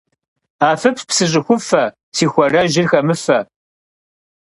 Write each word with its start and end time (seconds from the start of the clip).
Афыпс, 0.69 1.01
псы 1.07 1.25
щӏыхуфэ, 1.31 1.83
си 2.15 2.25
хуарэжьыр 2.31 2.87
хэмыфэ. 2.89 3.39